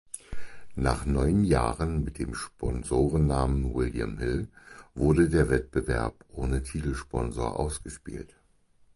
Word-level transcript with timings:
Nach 0.73 1.05
neun 1.05 1.43
Jahren 1.43 2.03
mit 2.03 2.17
dem 2.17 2.33
Sponsorennamen 2.33 3.75
William 3.75 4.17
Hill 4.17 4.47
wurde 4.95 5.29
der 5.29 5.47
Wettbewerb 5.47 6.25
ohne 6.29 6.63
Titelsponsor 6.63 7.59
ausgespielt. 7.59 8.33